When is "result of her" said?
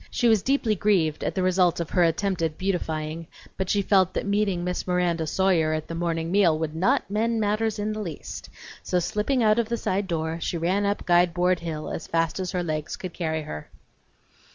1.43-2.03